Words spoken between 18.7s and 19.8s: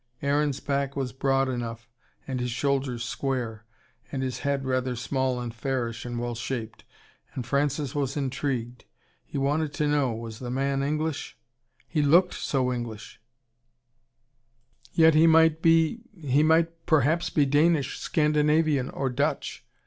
or Dutch.